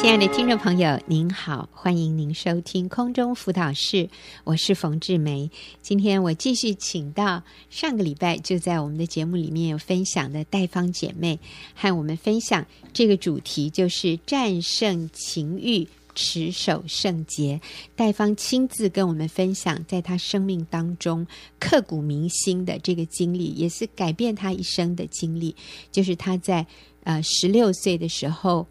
[0.00, 4.08] 亲爱的听众朋友，您好，欢迎您收听空中辅导室，
[4.44, 5.50] 我是冯志梅。
[5.82, 11.40] 今天我继续请到上个礼拜就在我们的节目里面有分享的戴芳姐妹，
[11.74, 17.60] 和我们分享这个主题，就是战胜情欲，持守圣洁。
[17.96, 21.26] 戴芳亲自跟我们分享，在她生命当中
[21.58, 25.56] 刻骨铭心的这个经历，也是改变她一生的经历，
[25.90, 26.64] 就是她在
[27.02, 28.64] 呃十六岁的时候。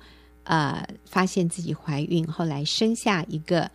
[0.48, 3.70] 呃，发现自己怀孕，后来生下一个，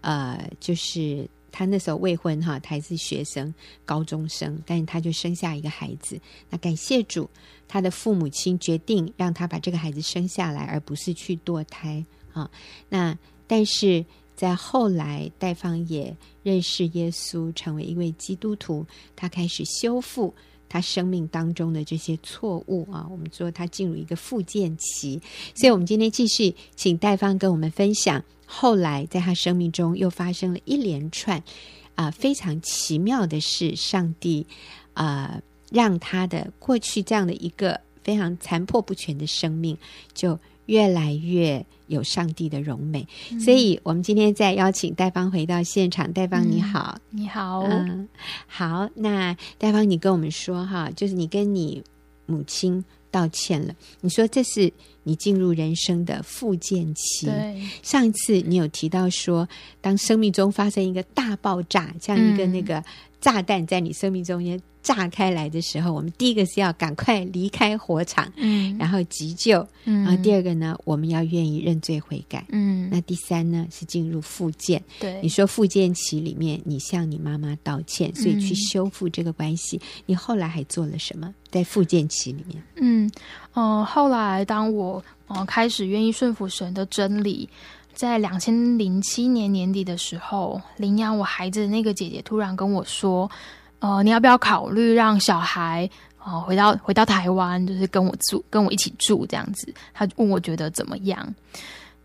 [0.00, 6.20] 呃，就是他那时候未婚哈，他还是学生，高中生，但是他就生下一个孩子。
[6.50, 7.30] 那感谢主，
[7.68, 12.50] 他的父母亲决定让他把这个孩子生下来，而不是去堕胎啊。
[12.88, 14.04] 那但是
[14.34, 18.84] 在后来，戴芳也认识耶稣，成为一位基督徒，
[19.14, 20.34] 他开始修复。
[20.68, 25.20] 他生命当中的这些错误啊，我们说他进入一个复健期，
[25.54, 31.42] 所以我们今天继续请戴方跟我们分享，后来在他生命中又发生了一连串
[31.94, 34.46] 啊非常奇妙的事，上帝
[34.94, 35.40] 啊
[35.70, 39.76] 让他的过去这样的一个非常残破不全的生命
[40.14, 40.38] 就。
[40.66, 46.12] 越来越有上帝的荣美，嗯、所以我们今天再邀请戴芳回到现场。
[46.12, 48.08] 戴芳你好，嗯、你好，嗯，
[48.46, 48.88] 好。
[48.94, 51.82] 那戴芳，你跟我们说哈，就是你跟你
[52.26, 53.74] 母亲道歉了。
[54.00, 54.72] 你说这是
[55.06, 57.28] 你进入人生的复健期。
[57.82, 59.48] 上一次你有提到说，
[59.80, 62.82] 当生命中发生一个大爆炸，像一个那个
[63.20, 64.60] 炸弹在你生命中间。
[64.82, 81.34] 炸开来的时候，我们第一个是要赶快离开火场，嗯，然后急救，嗯，然后第二个呢，我们要愿意认罪悔改，嗯，那第三呢是进入复健，对，你说复健期里面，你向你妈妈道歉，所以去修复这个关系，嗯，你后来还做了什么？
[81.50, 83.10] 在复健期里面，嗯，
[83.56, 87.48] 呃，后来当我呃开始愿意顺服神的真理，
[87.94, 93.28] 在两千零七年年底的时候，领养我孩子的那个姐姐突然跟我说。
[93.78, 95.88] 呃，你要不要考虑让小孩
[96.24, 99.72] 呃回到回到台湾，就是跟我住，跟我一起住这样子？
[99.92, 101.34] 他问我觉得怎么样？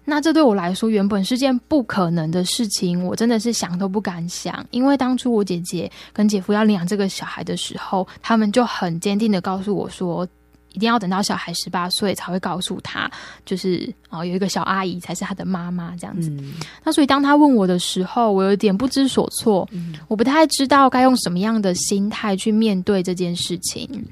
[0.03, 4.65] 那这对我来说原本是件不可能的事情，我真的是想都不敢想。
[4.71, 10.27] 因为当初我姐姐跟姐夫要领养这个小孩的时候，他们就很坚定的告诉我说。
[10.73, 13.09] 一定要等到小孩十八岁才会告诉他，
[13.45, 16.29] 就是哦，有一个小阿姨才是他的妈妈这样子。
[16.29, 24.05] 嗯、那所以当他问我的时候，我有点不知所措，嗯、我不太知道该用什么样的心态去面对这件事情。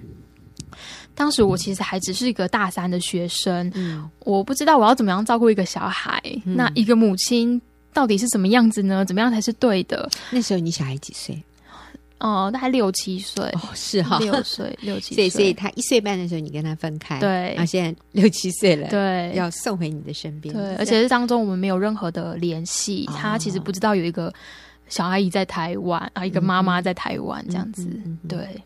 [1.15, 6.21] 当时我其实还只是一个大三的学生，嗯、我不知道我要怎么样照顾一个小孩。
[6.45, 7.61] 嗯、那一个母亲
[7.93, 9.03] 到底是怎么样子呢？
[9.03, 10.09] 怎么样才是对的？
[10.29, 11.41] 那时候你小孩几岁？
[12.19, 24.33] 哦，大概六七岁，哦，是哈，六岁六七岁，所以所以他一岁半的时候你跟他分开，对，然后现在六七岁了，对，要送回你的身边，对，而且是当中我们没有任何的联系，哦，他其实不知道有一个
[24.87, 27.87] 小阿姨在台湾啊，一个妈妈在台湾这样子，
[28.27, 28.61] 对。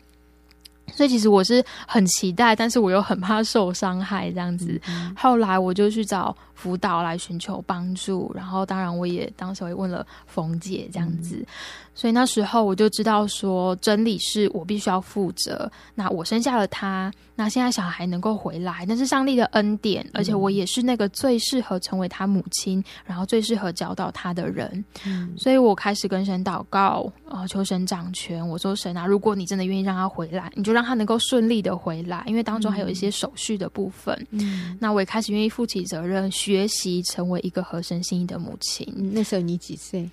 [0.92, 4.80] 所以其实我是很期待，但是我又很怕受伤害这样子。
[4.86, 11.36] 嗯、后来我就去找辅导来寻求帮助，然后当然我也当时也问了冯姐这样子。
[11.38, 11.46] 嗯、
[11.94, 15.70] 所以那时候我就知道说，真理是我必须要负责。
[15.94, 24.84] 那我生下了他，那现在小孩能够回来，那是上帝的恩典，而且我也是那个最适合成为他母亲，然后最适合教导他的人。
[25.04, 28.46] 嗯、所以我开始跟神祷告，呃，求神掌权。
[28.46, 30.84] 我说神啊，如果你真的愿意让他回来，你就让。
[30.84, 34.14] 他能够顺利的回来，因为当中还有一些手续的部分。
[34.32, 38.86] 嗯，那我也开始愿意负起责任，学习成为一个合神心意的母亲。
[39.14, 40.06] 那时候你几岁？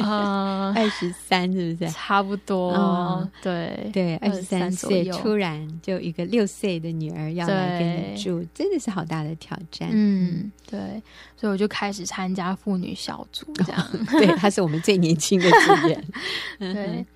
[0.00, 1.90] 啊， 二十三是不是？
[1.90, 2.72] 差不多。
[2.72, 9.88] 哦、对对，二十三岁，突然就一个六岁的女儿要来跟你住，真的是好大的挑战。
[9.92, 10.78] 嗯，对，
[11.36, 13.80] 所以我就开始参加妇女小组，这样。
[13.80, 16.04] 哦、 对，她是我们最年轻的组员。
[16.58, 17.06] 对，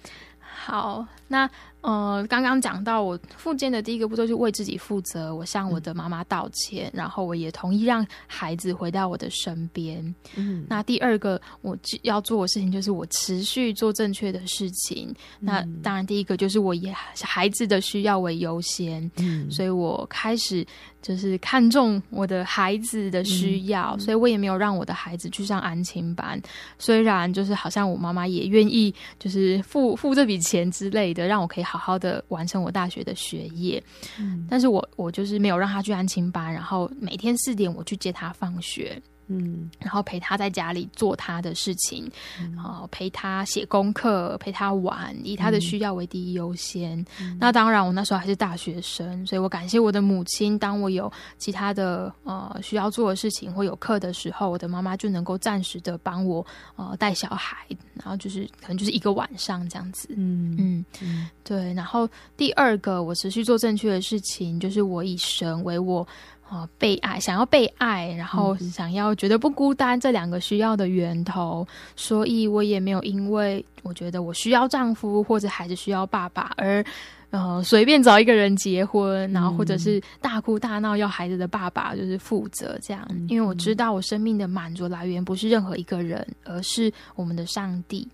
[0.41, 1.49] 好，那。
[1.81, 10.03] 呃，刚刚讲到我复健的第一个步骤就是为自己负责，我向我的妈妈道歉，嗯、然后我也同意让孩子回到我的身边。
[10.35, 15.15] 嗯，那第二个我要做的事情就是我持续做正确的事情。
[15.39, 16.93] 嗯、那当然，第一个就是我以
[17.23, 19.09] 孩子的需要为优先。
[19.19, 20.67] 嗯，所以我开始
[21.01, 26.43] 就是看重我的孩子的需要，嗯、所以我也没有让我的孩子去上安亲班。
[26.77, 31.68] 虽然就是好像我妈妈也愿意就是付付这笔钱之类的，让我可以。
[31.69, 33.83] 好好的完成我大学的学业，
[34.19, 42.11] 嗯，但是我我就是没有让他去安亲班，然后每天四点我去接他放学，嗯，然后陪他在家里做他的事情，
[42.41, 46.99] 嗯、然后陪他写功课，陪他玩，以他的需要为第一优先。
[47.21, 50.59] 嗯、那当然，我那时候还是大学生，所以我感谢我的母亲。
[50.59, 56.45] 当我有其他的呃需要做的事情或有课的时候，我的妈妈就能够暂时的帮我
[56.77, 57.59] 呃带小孩，
[57.95, 60.09] 然后就是可能就是一个晚上这样子。
[60.17, 61.73] 嗯嗯嗯，对。
[61.75, 66.07] 然后第二个，我持续做正确的事情，就是我以神为我。
[66.49, 76.83] 啊，被爱，想要被爱，然后想要觉得不孤单，这两个需要的源头，所以我也没有因为我觉得我需要丈夫或者孩子需要爸爸而
[77.31, 88.09] 呃随便找一个人结婚，然后或者是大哭大闹要孩子的爸爸就是负责这样，因为我知道我生命的满足来源不是任何一个人，而是我们的上帝。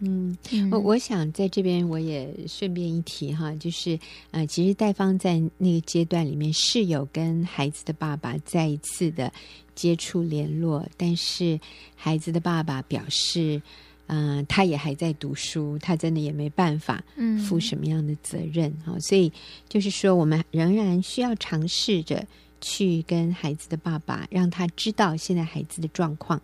[0.00, 0.36] 嗯，
[0.72, 3.98] 我我想在这边我也顺便一提哈，就是
[4.30, 9.30] 呃，其实戴芳在那个阶段里面是有跟孩子的爸爸再一次的
[9.74, 11.60] 接触联络，但是
[11.94, 13.60] 孩子的爸爸表示，
[14.06, 19.30] 嗯、呃，他也还在读书，他真的也没办法嗯负什么样的责任哈，所以
[19.68, 22.26] 就是说，我们仍然需要尝试着
[22.62, 26.40] 去跟孩子的爸爸，让他知道现在孩子的状况。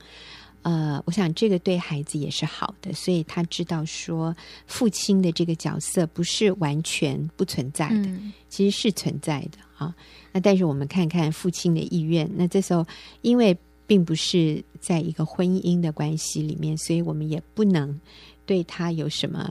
[0.66, 4.34] 呃，我想这个对孩子也是好的，所以他知道说
[4.66, 9.94] 父亲的这个角色不是完全不存在的，嗯、其实是存在的啊。
[10.32, 12.84] 那但是我们看看父亲的意愿，那这时候
[13.22, 18.00] 因为并不是在一个婚姻的关系里面，所以我们也不能
[18.44, 19.48] 对他有什么，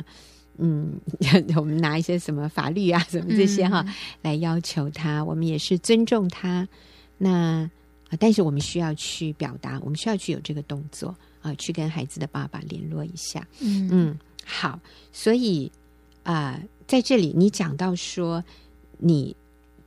[0.58, 1.00] 嗯，
[1.56, 6.68] 我们拿一些什么法律啊什么这些哈、嗯、来要求他，我们也是尊重他。
[7.18, 7.72] 那。
[8.18, 11.10] 但是我们需要去表达，我们需要去有这个动作
[11.42, 13.48] 啊、呃，去跟孩子的爸爸联络一下。
[13.60, 14.80] 嗯嗯，好。
[15.12, 15.72] 所以
[16.24, 18.44] 啊、呃，在这里你讲到说，
[18.98, 19.36] 你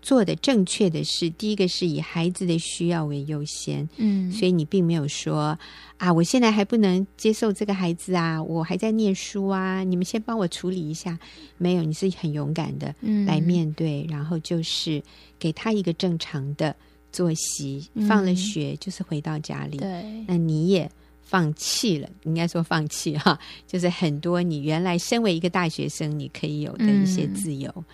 [0.00, 3.88] 做的正确的是，第一个是以孩子的需要为优先。
[3.96, 5.58] 嗯，所以你并没有说
[5.96, 11.19] 啊，我现在还不能接受这个孩子啊，我还在念书啊，你们先帮我处理一下。
[11.56, 12.94] 没有，你是很勇敢的
[13.26, 15.02] 来面对，嗯、然后就是
[15.38, 16.75] 给他一个正常的。
[17.10, 19.78] 作息放了学就是回到家里，
[20.26, 20.90] 那你也
[21.22, 27.72] 放弃了，应该说放弃哈， 就是很多你原来身为一个大学生你可以有的一些自由。
[27.76, 27.84] 嗯、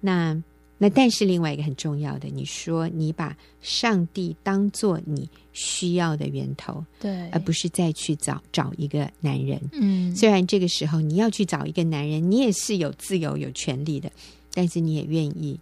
[0.00, 0.42] 那
[0.78, 9.60] 那但是另外一个很重要的，你说你把上帝当做你需要的源头，对，而不是再去找找一个男人。
[9.72, 14.10] 嗯，虽然这个时候你要去找一个男人，你也是有自由有权利的，
[14.52, 15.58] 但是你也愿意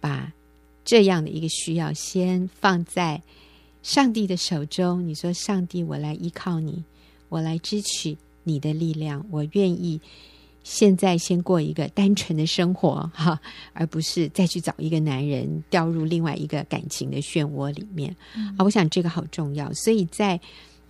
[0.00, 0.32] 把。
[0.84, 3.22] 这样的一个需要，先放在
[3.82, 5.06] 上帝的手中。
[5.06, 6.84] 你说：“上帝，我来依靠你，
[7.28, 9.24] 我来支取你的力量。
[9.30, 10.00] 我愿意
[10.64, 13.40] 现在先过一个单纯的生活， 哈，
[13.72, 18.14] 而不是再去找一个男人，掉入另外一个感情的漩涡里面。
[18.36, 19.72] 嗯、啊，我想这个好重要。
[19.72, 20.40] 所以在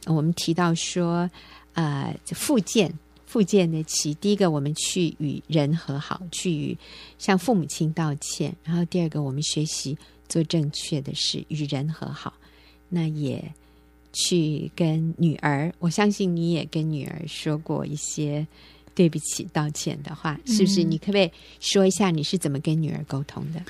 [0.06, 1.30] 我们提到说，
[1.74, 2.92] 呃，复健。
[3.32, 6.76] 复健的期，第一个我们去与人和好，去与
[7.18, 9.96] 向父母亲道歉；然后第二个我们学习
[10.28, 12.34] 做正确的事，与人和好。
[12.90, 13.42] 那也
[14.12, 18.46] 去跟女儿，我相信你也跟女儿说过一些
[18.94, 20.82] 对不起、道歉的话，是不是？
[20.82, 23.64] 你可不可以说一下你是怎么跟女儿沟通的？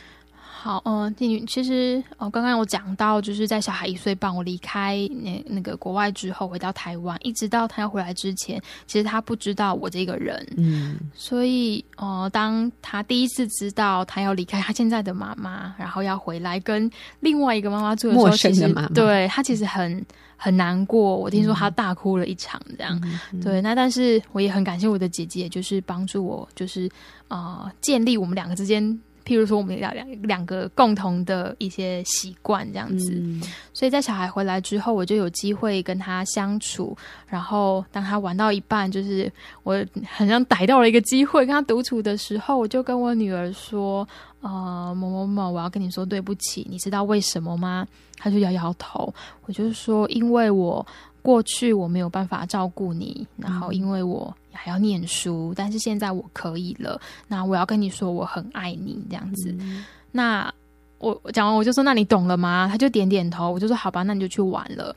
[0.63, 16.89] 好，嗯，弟其实哦，刚刚我讲到，就是在小孩一岁半，我离开那那个国外之后，回到台湾，一直到他要回来之前，其实他不知道我这个人，嗯，所以哦、呃，当他第一次知道他要离开他现在的妈妈，然后要回来跟
[17.19, 20.07] 另外一个妈妈住的时候，陌生的妈妈，对他其实很
[20.37, 21.17] 很难过。
[21.17, 23.01] 我听说他大哭了一场，这样，
[23.43, 23.61] 对。
[23.61, 26.89] 那但是我也很感谢我的姐姐，就是帮助我，就是
[27.27, 28.97] 啊、呃，建立我们两个之间。
[29.25, 36.97] 譬如说，我们要两两个共同的一些习惯这样子，嗯、所以在小孩回来之后，我就有机会跟他相处。
[37.27, 39.31] 然后当他玩到一半，就是
[39.63, 44.07] 我很像逮到了一个机会跟他独处的时候，我就跟我女儿说
[44.43, 47.87] ：“呃，某某某，我要跟你说对不起，你知道为什么吗？”
[48.19, 49.13] 他就摇摇头。
[49.47, 50.87] 我就是说，因为我
[51.23, 54.35] 过去我没有办法照顾你，然后因为我。
[54.55, 57.01] 还要念书，但是现在我可以了。
[57.27, 59.53] 那我要跟你说，我很爱你这样子。
[59.59, 60.53] 嗯、那
[60.99, 62.69] 我讲完，我就说，那你懂了吗？
[62.71, 63.51] 他就点点头。
[63.51, 64.95] 我就说，好吧，那你就去玩了。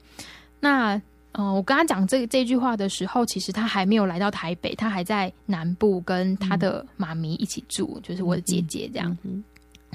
[0.59, 0.95] 那
[1.31, 9.17] 嗯、呃，我跟他讲这这句话的时候，其实他还没有来到台北，他还在南部跟他的妈咪一起住，嗯、就是我的姐姐这样。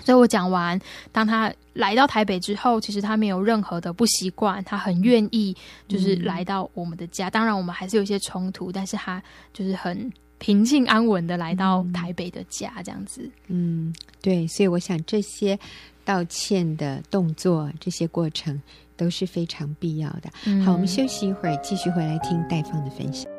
[0.05, 0.79] 所以我讲完，
[1.13, 5.57] 当他来到台北之后，其实他没有任何的不习惯，他很愿意
[5.89, 7.29] 就是来到我们的家。
[7.29, 13.31] 嗯、当然，我们还是有一些冲突，但是他就是很平静安稳的来到台北的家，这样子。
[13.49, 14.47] 嗯，对。
[14.47, 15.59] 所以我想这些
[16.05, 18.61] 道歉的动作，这些过程
[18.97, 20.31] 都是非常必要的。
[20.47, 23.31] 嗯、好，我们休息一会儿，继续回来听戴芳的分享。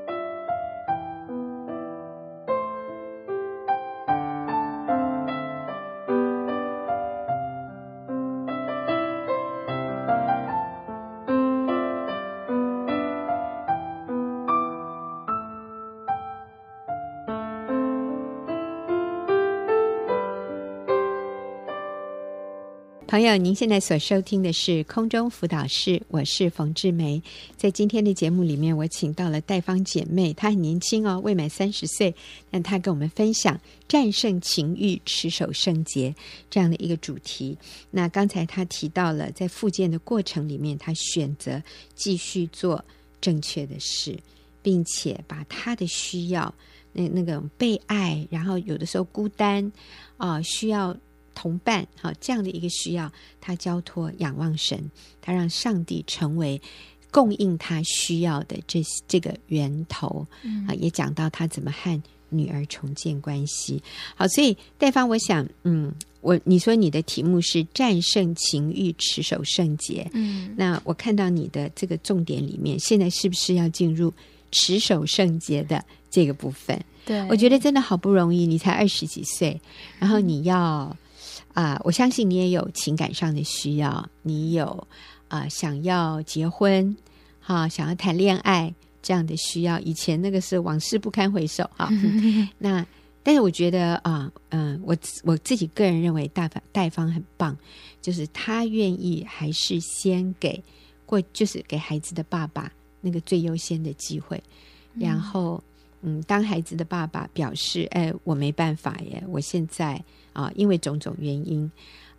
[23.11, 27.21] 朋友，您现在所收听的是空中辅导室，我是冯志梅。
[27.57, 32.15] 在今天的节目里面，我请到了戴芳姐妹，她很年轻哦，未满三十岁，
[32.49, 36.15] 但她跟我们分享战胜情欲、持守圣洁
[36.49, 37.57] 这样的一个主题。
[37.89, 41.61] 那刚才她提到了，在复健的过程里面，她选择
[41.93, 42.81] 继续做
[43.19, 44.17] 正确的事，
[44.61, 46.55] 并且把她的需要，
[46.93, 49.69] 那那个被爱，然后有的时候孤单
[50.15, 50.95] 啊、需要。
[51.33, 56.61] 同伴，好，这样的一个需要，他交托仰望神，他让上帝成为
[57.09, 63.81] 供应他需要的这这个源头，啊、嗯，也讲到他怎么和女儿重建关系。
[64.15, 74.13] 好，所以戴芳，我想，嗯，我你说你的题目是战胜情欲，持守圣洁，嗯，那我看到你的这个重点里面，现在是不是要进入
[74.51, 76.81] 持守圣洁的这个部分？
[77.05, 79.59] 对，我觉得真的好不容易，你才二十几岁，
[80.00, 80.95] 然后你要。
[81.53, 84.65] 嗯啊、呃，我相信你也有情感上的需要，你有
[85.27, 86.96] 啊、呃、想要结婚，
[87.39, 89.79] 哈、啊，想要谈恋爱这样的需要。
[89.79, 91.89] 以前那个是往事不堪回首，哈。
[92.58, 92.86] 那
[93.24, 97.55] 但是我觉得啊，嗯、呃，我我自己个人认为大方戴方很棒，
[98.01, 100.63] 就是他愿意还是先给
[101.05, 104.41] 过，就是给孩子的爸爸那个最优先的机会，
[104.96, 105.63] 然后
[106.01, 110.03] 嗯，当孩子的爸爸表示，哎，我没办法耶，我现在。
[110.34, 111.70] 啊，因为种种原因，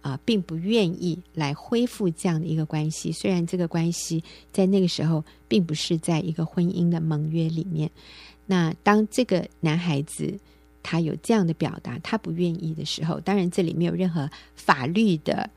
[0.03, 3.11] 啊，并不愿意来恢复这样的一个关系。
[3.11, 4.23] 虽然这个关系
[4.53, 7.91] 在那个时候并不是在一个婚姻的盟约里面。
[8.45, 10.39] 那当这个男孩子
[10.83, 15.49] 他有这样的表达，他不愿意的时候，当然这里没有任何法律的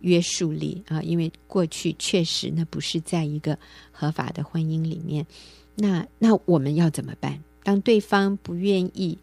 [0.00, 3.58] 约束力啊，因为过去确实那不是在一个
[3.90, 5.26] 合法的婚姻里面。
[5.74, 7.42] 那那我们要怎么办？
[7.62, 9.18] 当对方不愿意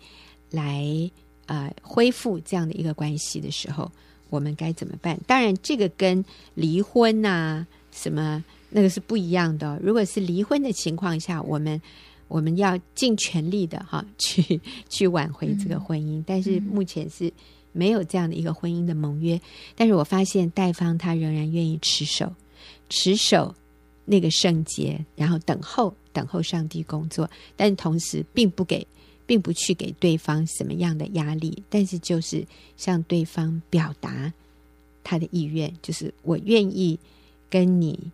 [0.51, 1.12] 来。
[1.51, 3.91] 呃，恢复这样的一个关系的时候，
[4.29, 5.19] 我们该怎么办？
[5.25, 9.79] 当然，这个跟离婚啊什么那个是不一样的。
[9.81, 11.81] 如果是离婚的情况下，我们
[12.27, 16.19] 我们要尽全力的哈 去去挽回这个婚姻。
[16.19, 17.34] 嗯、但是目前是
[17.72, 19.41] 没有这样的一个婚姻的盟约。
[19.75, 22.31] 但是我发现戴方他仍然愿意持守
[22.89, 23.55] 持守
[24.10, 28.86] 那个圣洁，然后等候等候上帝工作，但同时并不给。
[29.30, 32.44] 并不去给对方什么样的压力，但是就是
[32.78, 34.34] 向对方表达
[35.04, 36.98] 他的意愿，就是我愿意
[37.48, 38.10] 跟你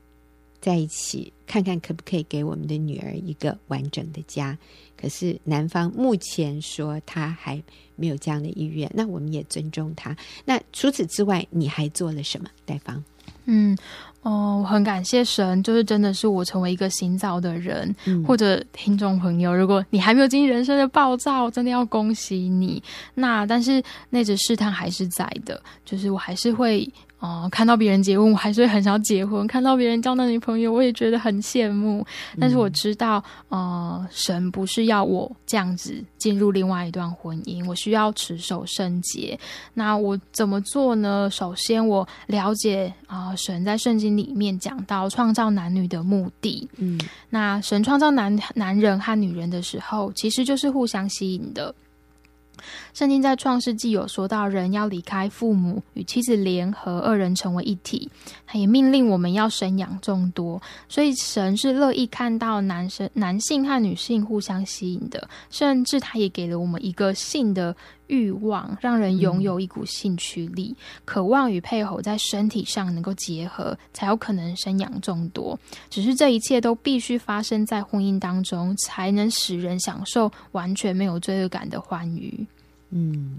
[0.60, 4.58] 在一起，看看可不可以给我们的女儿一个完整的家。
[4.98, 7.64] 可是男方目前说他还
[7.96, 10.18] 没有这样的意愿，那我们也尊重他。
[10.44, 13.02] 那除此之外，你还做了什么，戴芳？
[13.46, 13.78] 嗯。
[14.25, 22.82] 哦，我很感谢神，就是真的是我成为一个新造的人，嗯、或者听众朋友，如果你还没有经历人生的暴躁，真的要恭喜你。
[23.13, 26.91] 那但是那只试探还是在的，就是我还是会。
[27.19, 32.05] 哦、呃，看到别人结婚，我还是会很想结婚；看到别人交男女朋友，我也觉得很羡慕。
[32.39, 39.39] 但是我知道，呃，神不是要我这样子进入另外一段婚姻，我需要持守圣洁。
[39.74, 41.29] 那我怎么做呢？
[41.31, 46.67] 首先，我了解啊、呃，神在圣经里面讲到创造男女的目的。
[46.77, 51.74] 嗯，那神创造男男人和女人的时候，其实就是互相吸引的。
[52.93, 58.09] 圣经在创世纪有说到，人要离开父母，与妻子联合，二人成为一体。
[58.45, 67.75] 他也命令我们要生养众多，所以神是乐意看到男生、男性和女性互相吸引的，甚至他也给了我们一个性的
[68.07, 75.57] 欲望，让人拥有一股兴趣力，嗯、渴望与配偶在身体上能够结合，才有可能生养众多。
[75.89, 82.45] 只是这一切都必须发生在婚姻当中，才能使人享受完全没有罪恶感的欢愉。
[82.92, 83.38] 嗯，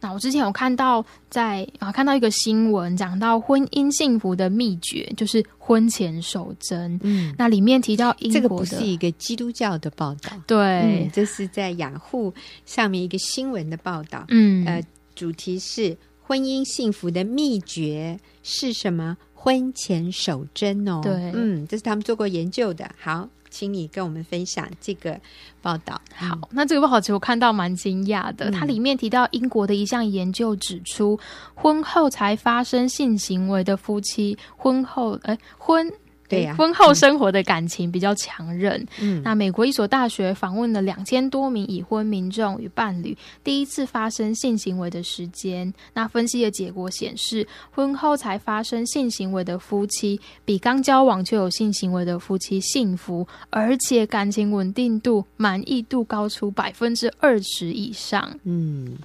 [0.00, 7.00] 那我之前有看到在啊看到一个新闻，讲到婚姻幸福的秘诀，就是婚前守贞。
[7.02, 12.32] 嗯，那里面提到英国的，这个不是一个基督教的报道，对、嗯，这是在雅虎
[12.64, 14.24] 上面一个新闻的报道。
[14.28, 14.82] 嗯，呃，
[15.14, 19.16] 主题是婚姻幸福的秘诀是什么？
[19.34, 22.88] 婚前守贞哦，对，嗯，这是他们做过研究的。
[23.00, 23.28] 好。
[23.52, 25.20] 请你跟我们分享这个
[25.60, 26.00] 报道。
[26.14, 28.48] 好，那这个报道其实我看到蛮惊讶的。
[28.48, 31.20] 嗯、它里面提到英国的一项研究指出，
[31.54, 35.86] 婚后才发生性行为的夫妻，婚后哎婚
[36.32, 38.86] 对呀、啊，婚后生活的感情比较强韧。
[39.00, 58.38] 嗯，那美国一所大学访问了两千多名已婚民众与伴侣第一次发生性行为的时间，那分析的结果显示，婚后才发生性行为的夫妻比刚交往就有性行为的夫妻幸福，而且感情稳定度、满意度高出百分之二十以上。
[58.44, 58.96] 嗯。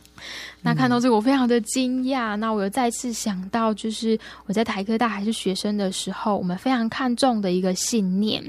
[0.68, 2.36] 那看到这个，我非常的惊讶。
[2.36, 8.44] 那我又再次想到，就是我在台科大还是学生的时候，我们非常看重的一个信念。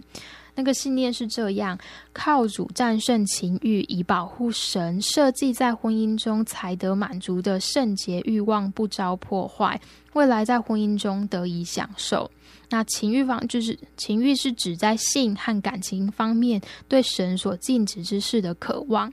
[0.57, 1.79] 那个信念是这样：
[2.13, 9.81] 靠主战胜情欲，以保护神设计在婚姻中才得满足的圣洁欲望不遭破坏，
[10.15, 12.29] 未来在婚姻中得以享受。
[12.69, 19.13] 那情欲方就是情欲，是指在性和感情方面对神所禁止之事的渴望。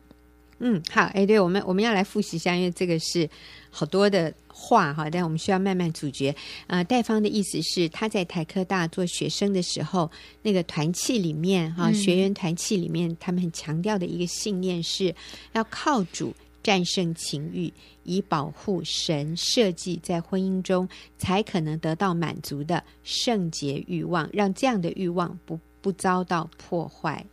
[0.59, 3.29] 嗯，好，哎，对，我们我们要来复习一下，因为这个是
[3.69, 6.33] 好多的话哈，但我们需要慢慢咀嚼。
[6.67, 10.09] 呃，戴芳的意思是，他在台科大做学生的时候，
[10.41, 15.13] 那个团契里面哈，学员团契里面，他们很强调的一个信念是
[15.51, 16.33] 要靠主
[16.63, 17.71] 战胜情欲，
[18.03, 27.25] 以保护神设计在婚姻中才可能得到满足的圣洁欲望，让这样的欲望不不遭到破坏。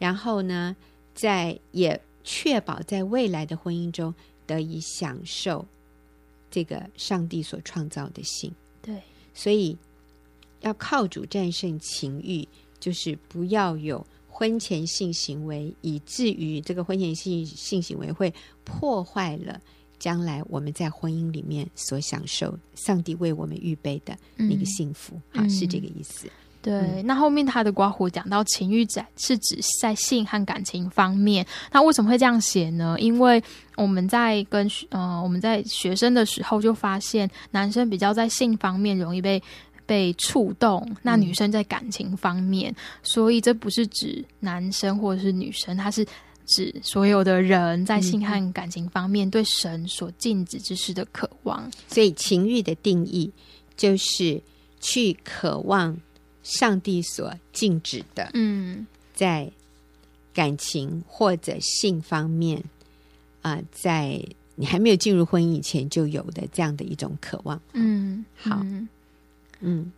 [0.00, 0.74] 然后呢，
[1.14, 2.00] 在也。
[2.24, 4.14] 确保在未来的婚姻中
[4.46, 5.66] 得以享受
[6.50, 8.52] 这个上帝所创造的性。
[8.80, 9.00] 对，
[9.34, 9.76] 所以
[10.60, 12.46] 要靠主战胜情欲，
[12.78, 18.32] 就是不要有婚前性行为，以至于这个婚前性性行为会
[18.64, 19.60] 破坏了
[19.98, 25.20] 将来我们在婚姻里面所享受上帝为我们预备的那个幸福。
[25.32, 26.28] 嗯、好，是这个意思。
[26.62, 32.96] 对，嗯、那后面他的刮胡讲到情欲展是指在性和感情方面，那为什么会这样写呢？
[33.00, 33.42] 因为
[33.76, 39.42] 我们在跟呃我们在学生的时候就发现，男生比较在性方面容易被
[39.84, 46.06] 被触动，那女生在感情方面，嗯、所以这不是指男生或者是女生，它是
[46.46, 51.68] 指所有的人在性和感情方面对神所禁止之事的渴望。
[51.88, 53.28] 所以情欲的定义
[53.76, 54.40] 就是
[54.80, 55.96] 去渴望。
[56.42, 59.50] 上帝所禁止的，嗯，在
[60.34, 62.62] 感情或者性方面，
[63.42, 68.88] 啊、呃，在你还没有进入婚姻以前就有的这样的一种渴望，嗯，好，嗯。
[69.64, 69.92] 嗯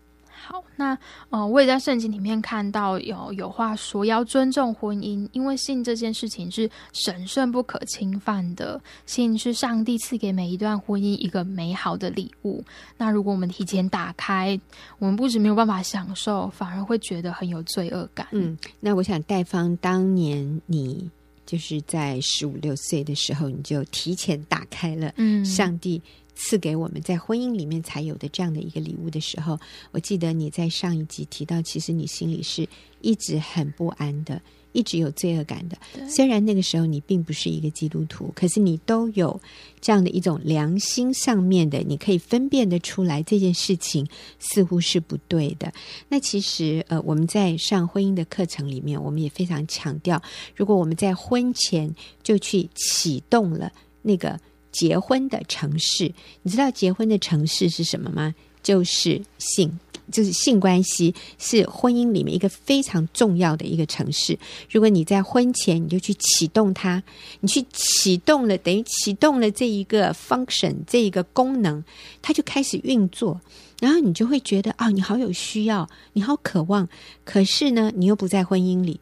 [0.46, 0.96] 好，那
[1.30, 12.62] 呃，我也在圣经里面看到有有话说要尊重婚姻，因为性这件事情是神圣不可侵犯的，性是上帝赐给每一段婚姻一个美好的礼物。
[12.98, 14.60] 那如果我们提前打开，
[14.98, 18.26] 我们不止没有办法享受，反而会觉得很有罪恶感。
[18.32, 21.10] 嗯，那我想戴芳当年你
[21.46, 26.02] 就是在十五六岁的时候，你就提前打开了，嗯，上帝。
[26.34, 29.58] 赐给我们在婚姻里面才有的这样的一个礼物的时候，
[29.92, 32.68] 我记得你在上一集提到，其实你心里是
[33.00, 34.40] 一直很不安的，
[34.72, 35.78] 一直有罪恶感的。
[36.08, 39.40] 虽然那个时候你并不是一个基督徒，可是你都有
[39.80, 44.06] 这样的一种良心上面的，你可以分辨得出来这件事情
[44.38, 45.72] 似乎是不对的。
[46.08, 50.20] 那其实呃，我们在上婚姻的课程里面，我们也非常强调，
[50.56, 53.70] 如果我们在婚前就去启动了
[54.02, 54.40] 那个。
[54.74, 58.34] 结婚的城市，你知道结婚的城市是什么吗？
[58.60, 59.78] 就是性，
[60.10, 64.36] 就是性关系，是婚姻里面一个非常重要的一个城市。
[64.70, 67.02] 如果你在婚前你就去启动它，
[67.40, 71.84] 你去启动了，等于启动了这一个 function，这一个功能，
[72.20, 73.40] 它就开始运作，
[73.80, 76.88] 然后你就会觉得啊、哦，你好有需要，你好渴望，
[77.24, 78.98] 可是呢，你又不在婚姻里。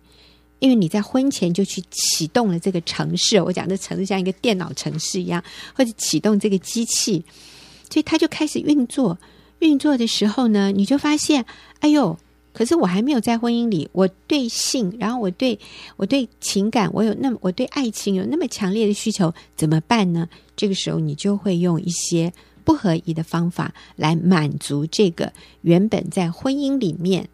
[0.62, 5.42] 因为你在婚前就去启动了这个城市，我讲的城市像一个电脑城市一样，
[5.74, 7.24] 或者启动这个机器，
[7.90, 9.18] 所以它就开始运作。
[9.58, 11.44] 运作的时候呢，你就发现，
[11.80, 12.16] 哎呦，
[12.52, 15.58] 可是我还没有在婚姻里，我对性，然后我对
[15.96, 20.28] 我对情感，我有那么我对爱情有那么强烈的需求，怎么办呢？
[20.54, 27.28] 这个时候你就会用一些不合宜的方法来满足这个原本在婚姻里面。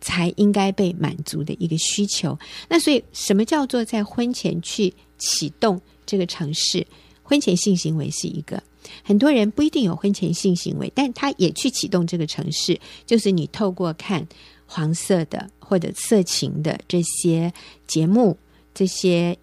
[0.00, 2.38] 才应该被满足的一个需求。
[2.68, 6.86] 那所以，什么叫做在婚前去启动这个程式？
[7.22, 8.62] 婚前性行为是一个，
[9.02, 14.26] 很多人不一定有婚前性行为，但他也去启动这个城市，就是你透过看
[14.66, 17.52] 黄色的或者色情的这些
[17.86, 18.36] 节目、
[18.72, 19.36] 这些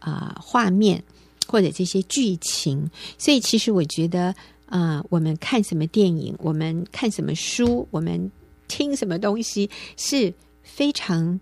[0.00, 1.02] 啊、画面
[1.46, 2.90] 或者这些剧情。
[3.18, 4.34] 所以，其实我觉得
[4.66, 8.30] 啊、我们看什么电影，我们看什么书，我们。
[8.68, 11.40] 听什么东西是非常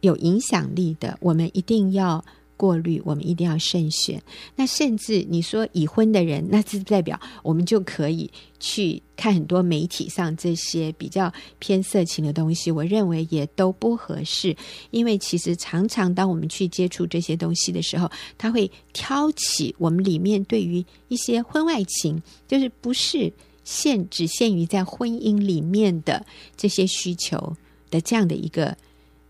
[0.00, 2.22] 有影响力的，我们一定要
[2.56, 4.22] 过滤，我们一定要慎选。
[4.54, 12.70] 那甚至你说已婚的人，那是代表我们就可以去看很多媒体上这些比较偏色情的东西。
[12.70, 14.56] 我认为也都不合适，
[14.92, 18.08] 因为其实常常当我们去接触这些东西的时候，
[18.38, 23.32] 它会挑起我们里面对于一些婚外情，就是不是
[23.64, 26.24] 限只限于在婚姻里面的
[26.56, 27.56] 这些需求
[27.90, 28.76] 的这样的一个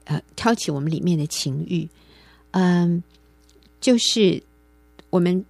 [0.04, 1.88] 呃，挑起我们里面的情欲，
[2.50, 3.02] 嗯。
[3.80, 4.42] 就是
[5.10, 5.44] 我们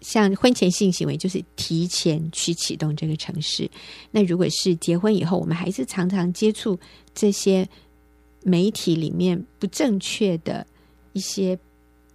[0.00, 3.68] 像婚前性行为，就是提前去启动这个城市。
[4.12, 6.78] 那如果是结婚以后，我们还是常常接触
[7.12, 7.68] 这些
[8.44, 10.64] 媒体里面不正确的
[11.12, 11.58] 一些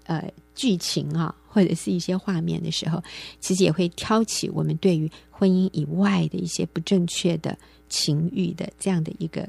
[0.06, 3.04] 呃剧情啊，或者是一些画面的时候，
[3.42, 9.48] 其实也会挑起我们对于婚姻以外的一些不正确的情欲的这样的一个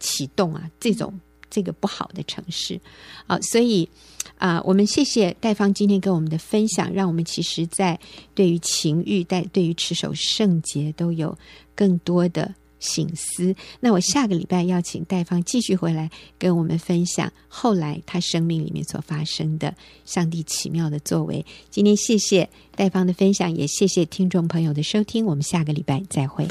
[0.00, 1.18] 启动啊，这种。
[1.50, 2.78] 这个不好的城市，
[3.26, 3.88] 啊，所以
[4.36, 7.98] 啊、呃，我们谢谢戴芳今天跟我们的分享，让我们其实在
[8.34, 11.34] 对于情欲、带对于持守圣洁都有
[11.74, 13.54] 更多的醒思。
[13.80, 21.44] 那我下个礼拜要请戴方继续回来跟我们分享后来他生命里面所发生的上帝奇妙的作为。
[21.70, 26.46] 今天谢谢戴方的分享，也谢谢听众朋友的收听，我们下个礼拜再会。